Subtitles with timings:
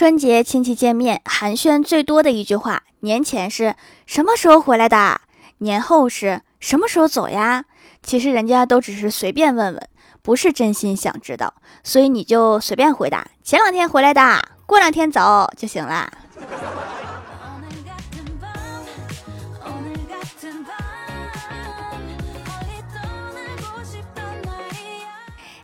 [0.00, 3.74] 春节亲戚见面，寒暄最多的一句话，年前是
[4.06, 5.20] 什么时候回来的？
[5.58, 7.66] 年后是什么时候走呀？
[8.02, 9.88] 其实人家都只是随便问问，
[10.22, 11.52] 不是真心想知道，
[11.84, 16.10] 所以你就随便回答，前两天回来的，过两天走就行了。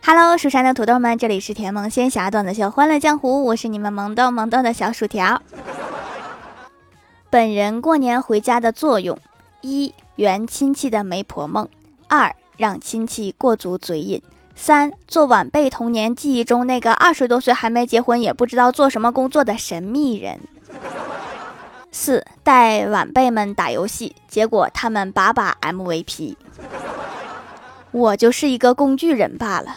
[0.09, 5.41] Hello，蜀山的土豆们，这里是甜萌仙侠段子秀《欢乐江湖》，我是你们萌豆萌豆的小薯条。
[7.29, 9.19] 本人过年回家的作用：
[9.59, 11.65] 一、圆亲戚的媒婆梦；
[12.07, 14.21] 二、让亲戚过足嘴瘾；
[14.55, 20.37] 三、做晚辈童年记忆中那个二十多岁还没结婚也不知道做什么工作的神秘人；
[21.91, 26.37] 四、带晚辈们打游戏，结果他们把把 MVP，
[27.91, 29.75] 我就是一个工具人罢了。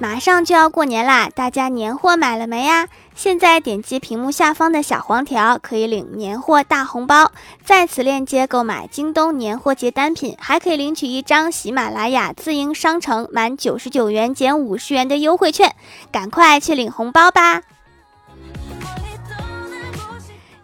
[0.00, 2.88] 马上就要过年啦，大家年货买了没呀？
[3.16, 7.32] 现在点击屏幕下方的小黄条，可以领年货大红包，
[7.64, 15.74] 在此链接购买京东年货节单品，还可以领取一张喜马拉雅自营商城满九十九元减五十元的优惠券，
[16.12, 17.62] 赶快去领红包吧！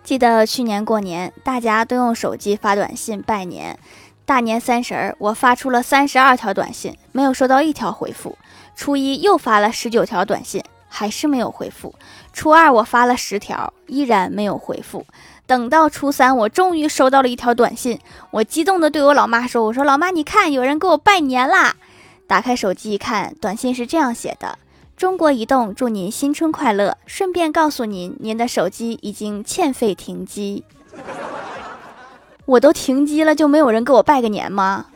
[0.05, 3.81] 记得去年过年，大家都用手机发短信拜年，
[4.27, 8.39] 大年三十儿，我发出了三十二条短信，没有收到一条回复。
[8.75, 11.95] 初一又发了十九条短信，还是没有回复。
[12.33, 15.05] 初二我发了十条，依然没有回复。
[15.47, 18.01] 等到初三，我终于收到了一条短信，
[18.31, 21.77] 我激动地对我老妈说：“我说老妈，你看，有人给我拜年啦！”
[22.27, 24.59] 打开手机一看，短信是这样写的
[24.97, 30.65] ：“中国移动祝您新春快乐，顺便告诉您，您的手机已经欠费停机。”
[32.47, 34.87] 我都停机了，就没有人给我拜个年吗？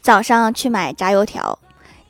[0.00, 1.58] 早上去买炸油条，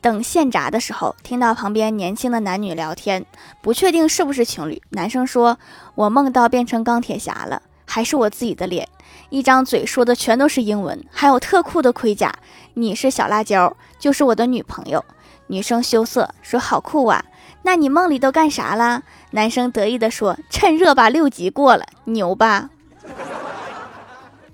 [0.01, 3.27] 等现炸的时候，听到旁边年轻的男女聊天，
[3.61, 4.81] 不确定是不是情侣。
[4.91, 5.59] 男生说
[5.97, 8.87] ：“我梦到变成钢铁侠了，还是我自己的脸，
[9.31, 12.33] 一张嘴说的全都是英文，还有特酷的盔甲。
[12.75, 15.05] 你是小辣椒，就是我的女朋友。”
[15.51, 17.25] 女生羞涩说：“好酷啊，
[17.69, 19.03] 那你梦里都干啥了？”
[19.33, 22.71] 男生得意的说：“趁热把六级过了，牛吧？”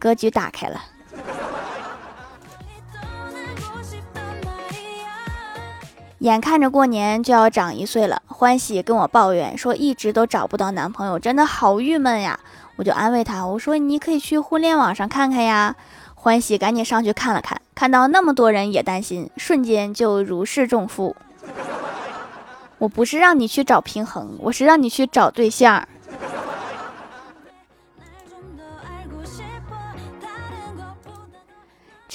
[0.00, 0.82] 格局打开了。
[6.18, 12.40] 眼看着过年就要长一岁了，欢喜跟我抱怨说一直都找不到男朋友，真的好郁闷呀！
[12.74, 15.76] 我就安慰他，我说你可以去互联网上看看呀。
[16.16, 21.14] 欢喜赶紧上去看了看，看到那么多人也担心，瞬间就如释重负。
[22.84, 25.88] 我不是让你去找平衡，我是让你去找对象。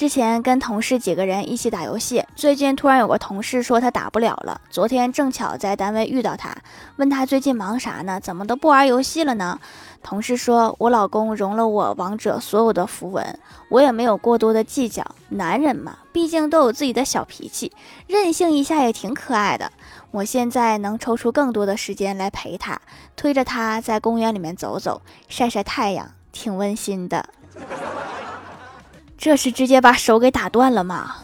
[0.00, 4.58] 之前跟同事几个人一起打游戏，最近突然有个同事说他打不了了。
[4.70, 6.56] 昨天正巧在单位遇到他，
[6.96, 8.18] 问他最近忙啥呢？
[8.18, 9.60] 怎么都不玩游戏了呢？
[10.02, 15.04] 同事说：“我老公融了我王者所有的符文，我也没有过多的计较。
[15.28, 17.70] 男人嘛，毕竟都有自己的小脾气，
[18.06, 19.70] 任性一下也挺可爱的。
[20.12, 22.80] 我现在能抽出更多的时间来陪他，
[23.16, 27.26] 推着他在公园里面走走，晒晒太阳，挺温馨的。”
[29.20, 31.14] 这是直接把手给打断了吗？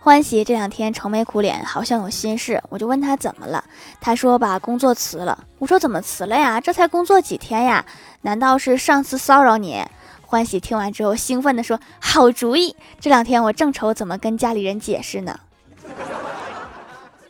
[0.00, 3.62] 欢喜这两天愁眉苦脸，好像有心事，我就问他怎么了。
[4.00, 5.44] 他说把工作辞了。
[5.58, 6.58] 我说怎么辞了呀？
[6.58, 7.84] 这才工作几天呀？
[8.22, 9.84] 难道是上次骚扰你？
[10.22, 12.74] 欢喜听完之后兴奋地说：“好主意！
[12.98, 15.38] 这两天我正愁怎么跟家里人解释呢。”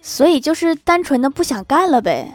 [0.01, 2.33] 所以就是单纯的不想干了呗。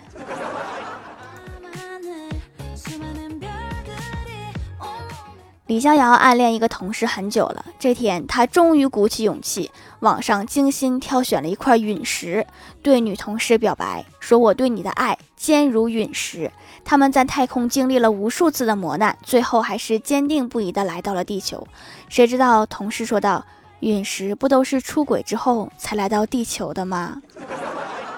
[5.69, 9.69] 李逍遥暗恋一个同事很久了，这天他终于鼓起勇气，
[10.00, 12.47] 网上精心挑选了一块陨石，
[12.81, 16.52] 对女同事表白，说我对你的爱坚如陨石。
[16.84, 21.68] 他们在太空经历了无数次的磨难，最后还是坚定不移地来到了地球。
[22.10, 23.45] 谁知道同事说道
[23.81, 27.21] ：“陨石不都是出轨之后才来到地球的吗？”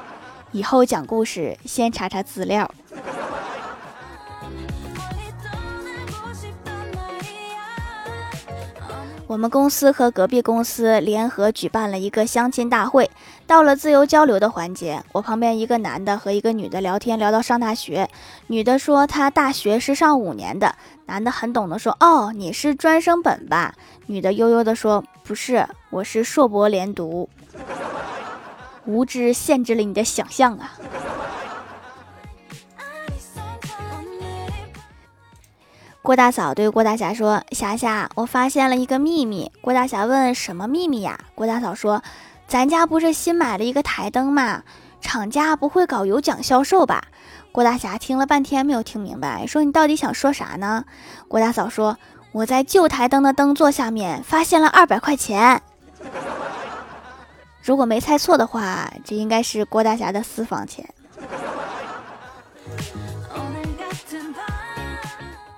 [0.54, 2.72] 以后讲故事先查查资料。
[9.32, 13.10] 我们公司和隔壁公司联合举办了一个相亲大会，
[13.48, 18.10] 到了自由交流的环节，我旁边一个男的和一个女的聊天，聊到上大学，
[18.48, 20.76] 女的说她大学是上五年的，
[21.06, 23.74] 男的很懂得说，哦，你是专升本吧？
[24.08, 27.30] 女的悠悠的说，不是，我是硕博连读。
[28.84, 30.74] 无知限制了你的想象啊！
[36.04, 42.02] 郭大嫂对郭大侠说：“霞霞，我发现了一个秘密。”郭大侠问：“什么秘密呀？”郭大嫂说
[42.48, 44.64] ：“咱家不是新买了一个台灯吗？
[45.00, 47.04] 厂家不会搞有奖销售吧？”
[47.54, 50.86] 郭大侠听了半天没有听明白，说：“你到底想说啥呢？”
[51.30, 51.96] 郭大嫂说
[52.34, 55.62] ：“我在旧台灯的灯座下面发现了二百块钱。”
[57.62, 60.90] 如果没猜错的话，这应该是郭大侠的私房钱。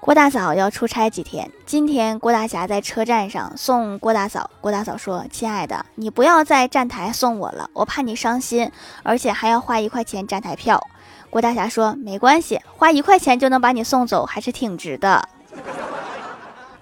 [0.03, 4.51] 郭大嫂要出差几天，今天郭大侠在车站上送郭大嫂。
[4.59, 8.69] 郭大嫂说：“亲爱的，你不要在站台送我了，我怕你伤心，
[9.01, 10.89] 而且还要花一块钱站台票。”
[11.31, 15.29] 郭大侠说：“没关系，花一块钱就能把你送走，还是挺值的。”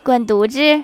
[0.01, 0.83] 滚犊子！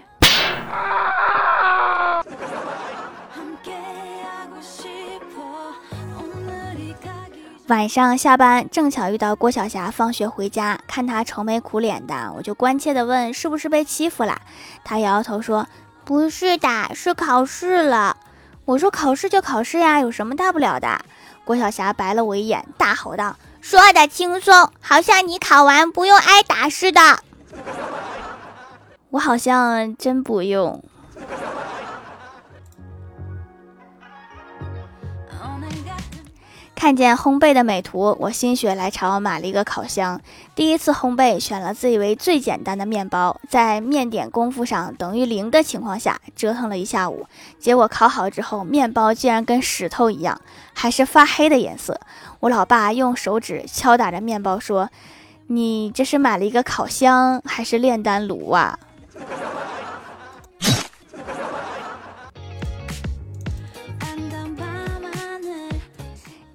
[7.67, 14.39] 晚上下班，正巧遇到郭晓霞放学回家，看她愁眉苦脸的，我就关切的问：“是不是被欺负了？”
[14.85, 15.67] 她摇摇头说
[16.05, 18.15] ：“不是的，是考试了。”
[18.63, 21.01] 我说：“考试就考试呀，有什么大不了的？”
[21.43, 27.01] 郭晓霞白了我一眼，大吼道：“说的轻松，好像你考完不用挨打似的。”
[29.11, 30.81] 我好像真不用。
[36.77, 40.21] 看见烘焙的美图，我心血来潮买了一个烤箱。
[40.53, 47.25] 第一次烘焙，选了自以为最简单的面包，在面点功夫上等于零的情况下折腾了一下午，
[47.57, 50.39] 结果烤好之后，面包竟然跟石头一样，
[50.75, 52.00] 还是发黑的颜色。
[52.41, 54.91] 我老爸用手指敲打着面包说
[55.50, 58.77] ：“你这是买了一个烤箱还是炼丹炉啊？”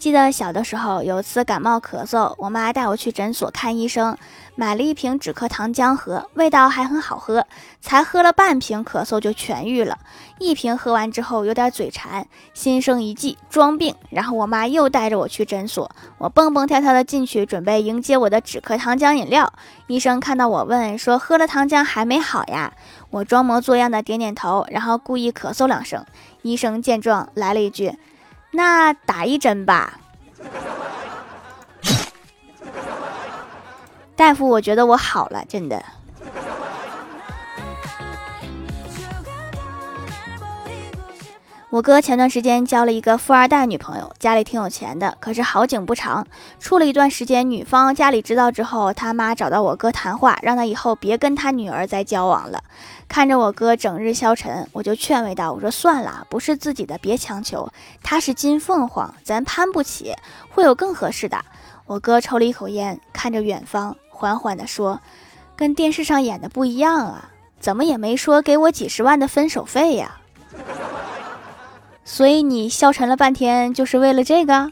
[0.02, 4.18] 记得小的时候，有次感冒咳嗽，我妈带我去诊所看医生，
[4.56, 7.46] 买了一瓶止咳糖浆喝，味道还很好喝。
[7.80, 10.00] 才喝了半瓶，咳嗽就痊愈了。
[10.40, 13.94] 一瓶喝完之后，有点嘴馋，心生一计，装病。
[14.10, 15.88] 然后我妈又带着我去诊所，
[16.18, 19.52] 我蹦蹦跳跳的进去，准备迎接我的止咳糖浆饮料。
[19.86, 22.72] 医生看到我问说：“喝了糖浆还没好呀？”
[23.10, 26.04] 我装模作样的点点头，然后故意咳嗽两声。
[26.42, 27.96] 医生见状，来了一句。
[28.52, 29.98] 那打一针吧，
[34.14, 35.82] 大夫，我觉得我好了，真的。
[41.72, 45.16] 我哥前段时间交了一个富二代女朋友，家里挺有钱的。
[45.20, 46.26] 可是好景不长，
[46.60, 52.62] 处了一段时间，女方家里知道之后，他妈找到我哥谈话，让他以后别跟他女儿再交往了。
[53.08, 57.66] 看着我哥整日消沉，我就劝慰道：“我说算了，不是自己的别强求。
[58.02, 60.14] 他是金凤凰，咱攀不起，
[60.50, 61.42] 会有更合适的。”
[61.88, 65.00] 我哥抽了一口烟，看着远方，缓缓地说
[65.56, 70.18] ：“跟电视上演的不一样啊，怎么也没说给我几十万的分手费呀？”
[72.04, 74.70] 所以你消沉了半天，就是为了这个？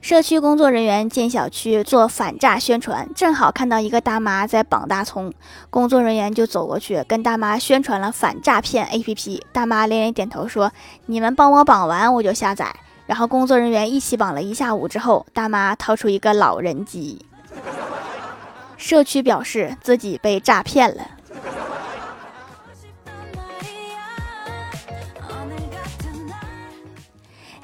[0.00, 5.32] 社区工作人员进小区做反诈宣传，正好看到一个大妈在绑大葱，
[5.70, 9.40] 工作人员就走过去跟大妈宣传了反诈骗 APP。
[9.52, 10.70] 大妈连连点头说
[11.06, 12.74] ：“你们帮我绑完，我就下载。”
[13.06, 17.24] 然后工作人员一起绑了一下午之后，大妈掏出一个老人机。
[18.76, 21.02] 社区表示自己被诈骗了。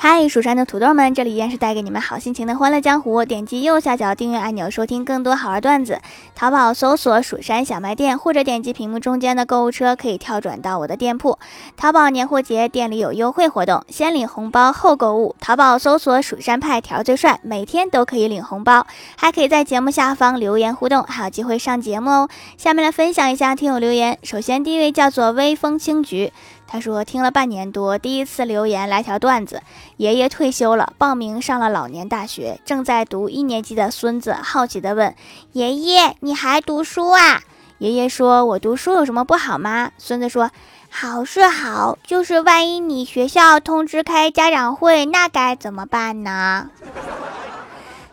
[0.01, 3.25] 嗨，蜀山的土豆们，这里依然是带给你们好心情的欢乐江湖。
[3.25, 6.01] 点击右下角订阅按钮，收听更多好玩段子。
[6.37, 11.37] 淘宝搜索“蜀山小卖店”，或者点击屏幕中间的购物车，可以跳转到我的店铺。
[11.77, 15.35] 淘宝年货节店里有优惠活动，先领红包后购物。
[15.41, 18.87] 淘宝搜索“蜀山派条最帅”，每天都可以领红包，
[19.17, 22.29] 还可以在节目下方留言互动，还有机会上节目哦。
[22.57, 24.17] 下面来分享一下听友留言。
[24.23, 26.33] 首先第一位叫做微风青菊。
[26.71, 29.63] 他说：“听了半年多，第一次留言来条段子。
[29.97, 35.15] 爷爷退休了，报名上了老年大学，正在读一年级的孙子好奇地问：
[35.53, 37.41] 爷爷，你还读书啊？
[37.79, 39.93] 爷爷说：我读书有什么不好吗？
[39.97, 40.51] 孙子说：
[40.91, 46.69] 好是好，就是万一你学校通知开家长会，那该怎么办呢？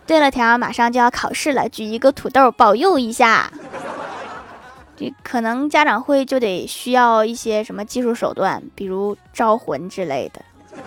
[0.08, 3.52] 对了，条马上就要考试了，举一个土豆保佑一下。”
[4.98, 10.42] 这可能家长会就得需要一些什么技术手段，比如招魂之类的。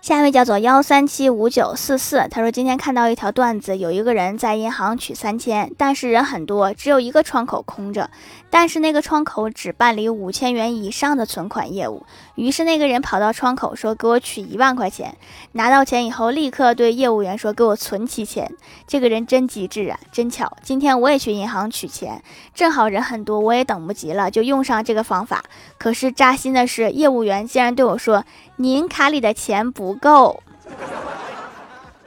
[0.00, 8.08] 下一位叫做幺三七五九四四，他说今天看到一条段子，有一个人在银行取三千，但是人很多，只有一个窗口空着，
[8.48, 12.06] 但是那个窗口只办理五千元以上的存款业务。
[12.38, 15.16] 于是那个人跑到窗口说：“给我取一万块钱。”
[15.52, 18.48] 拿到钱以后，立刻对业务员说：“给我存七千。”
[18.86, 19.98] 这个人真机智啊！
[20.12, 22.22] 真巧，今天我也去银行取钱，
[22.54, 25.42] 正好人很多，我也等不及了，就用上这个方法。
[25.78, 30.40] 可是扎心的是，业务员竟然对我说：“您卡里的钱不够。”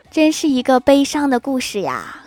[0.10, 2.21] 真是一个悲伤的故事呀。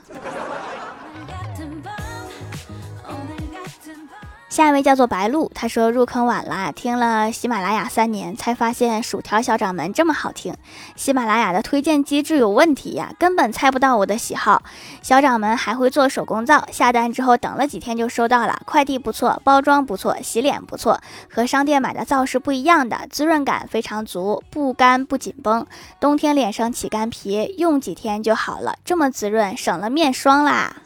[4.55, 10.55] 下一位叫做白鹿，他说入坑晚了，听了喜马拉雅三年，才发现薯条小掌门这么好听。
[10.95, 14.63] 喜马拉雅的推荐机制有问题呀，根本猜不到我的喜好。
[15.03, 25.67] 小掌门还会做手工皂，下单之后等了几天就收到了，快递不错，包装不错，洗脸不错，和商店买的皂是不一样的，滋润感非常足，不干不紧绷，
[25.99, 30.77] 冬天脸上起干皮，用几天就好了，这么滋润，省了面霜啦。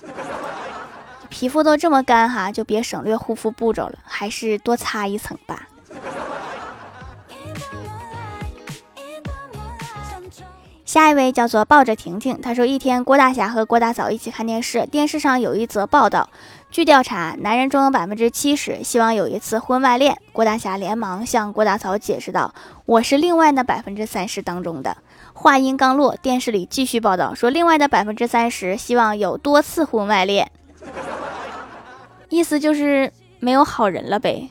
[1.29, 5.69] 皮肤都这么干哈，就别省略护肤步骤了，还是多擦一层吧。
[10.85, 16.31] 下一位叫做抱着婷婷，他说一天郭大侠和郭大嫂一起看电视，电视上有一则报道，
[16.71, 20.17] 据调查，男人中有百分之七十希望有一次婚外恋。
[20.33, 22.55] 郭大侠连忙向郭大嫂解释道
[22.87, 24.97] ：“我是另外那百分之三十当中的。”
[25.35, 30.51] 话音刚落，电视里继续报道说，另外的百分之三十希望有多次婚外恋。
[32.29, 34.49] 意思就是没有好人了呗。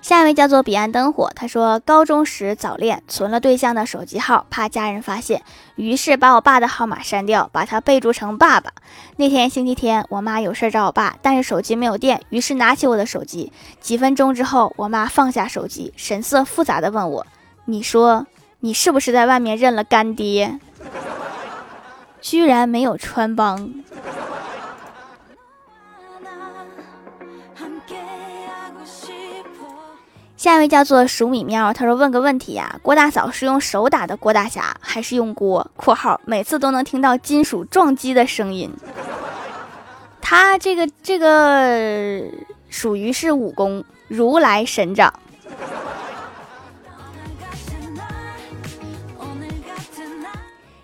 [0.00, 5.42] 下一位叫做彼岸灯火，他说高中时早恋，存了对象的手机号，怕家人发现，
[5.76, 8.72] 于是把我爸的号码删掉，把他备注成爸爸。
[9.16, 13.52] 那天星期天，我妈有事找我爸，但是手机没有电，于是拿起我的手机。
[13.80, 17.26] 几分钟之后，我妈放下手机，神色复杂的问我
[17.64, 18.26] ：“你说
[18.60, 20.58] 你是不是在外面认了干爹？”
[22.22, 23.70] 居然没有穿帮。
[30.36, 38.68] 下一位叫做鼠米喵，他说问个问题呀，郭大嫂是用手打的郭大侠，还是用锅（括号每次都能听到金属撞击的声音）？
[40.20, 42.22] 他这个这个
[42.68, 45.12] 属于是武功如来神掌。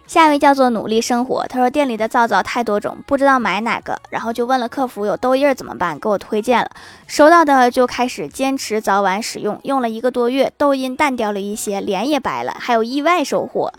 [0.08, 6.70] 下一位叫做努力生活，他说店里的皂皂太多种，不知道买哪个，然后就问了客服有痘印怎么办，给我推荐了。
[7.06, 13.70] 收到的就开始坚持早晚使用，用了一个多月，痘印淡掉了一些，脸也白了，还有意外收获。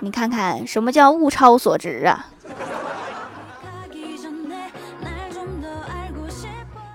[0.00, 2.26] 你看看什么叫物超所值啊！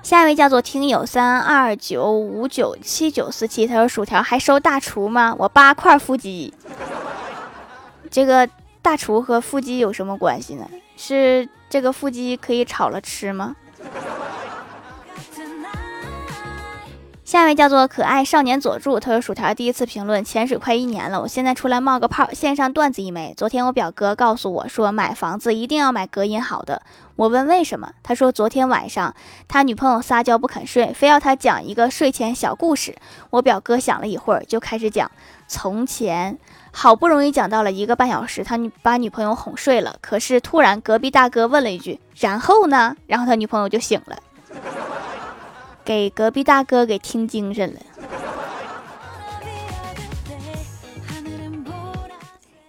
[0.04, 5.34] 下一位叫做听友三二九五九七九四七，他说薯条还收大厨吗？
[5.40, 6.54] 我八块腹肌。
[8.15, 8.48] 这个
[8.81, 10.65] 大厨和腹肌有什么关系呢？
[10.95, 13.57] 是这个腹肌可以炒了吃吗？
[17.25, 23.34] 下一位叫做可爱少年佐助，他说薯条第一次评论潜水快一年了，我现在出来冒个泡，线上段子一枚。
[23.36, 26.84] 昨天我表哥告诉我说买房子一定要买隔音好的，
[27.17, 29.13] 我问为什么，他说昨天晚上
[29.50, 32.95] 他女朋友撒娇不肯睡，非要他讲一个睡前小故事。
[33.31, 35.12] 我表哥想了一会儿就开始讲
[35.48, 36.38] 从前。
[36.72, 39.96] 好不容易讲到了一个半小时，他女把女朋友哄睡了。
[40.02, 44.18] 可是突然隔壁大哥问了一句：“然后呢？”然后他女朋友就醒了，
[45.86, 47.80] 给隔壁大哥给听精神了。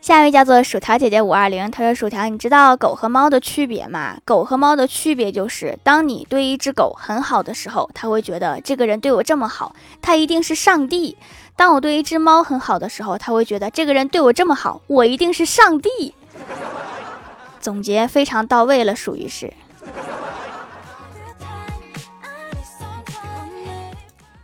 [0.01, 4.19] 下一位叫做薯条姐姐五二零，她说：“薯条，你知道狗和猫的区别吗？
[4.25, 11.17] 狗和猫的区别就是，当你对一只狗很好的时候，它会觉得这个人对我这么好，他一定是上帝。”
[11.57, 16.15] 当我对一只猫很好的时候，他会觉得这个人对我这么好，我一定是上帝。
[17.61, 19.53] 总结非常到位了，属于是。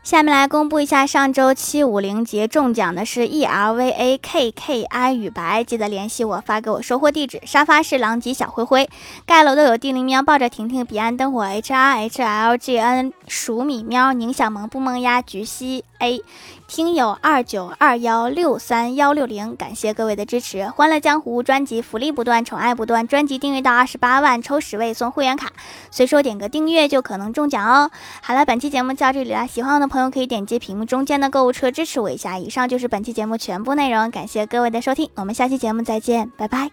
[0.03, 7.41] 下面来公布一下上周七五零节中奖的是 E L V A K K I 与白，记得联系我发给我收货地址。
[7.47, 8.91] 沙发是狼藉小灰灰，
[9.25, 16.23] 盖楼的有地灵喵抱着婷婷，彼岸灯火 H R H L G N 鼠米喵宁小萌不萌呀菊溪 A。
[16.69, 20.67] 听友二九二幺六三幺六零，感谢各位的支持！
[20.69, 25.53] 欢乐江湖专辑福利不断，宠爱不断，专辑订阅到二十八万抽十位送会员卡，
[25.91, 27.91] 随手点个订阅就可能中奖哦！
[28.23, 32.39] 好了，本期节目就到这里了，喜欢我的朋友可以点击屏幕中间的购物车支持我一下。
[32.39, 36.71] 以上就是本期节目全部内容，感谢各位的收听，我们下期节目再见，拜拜。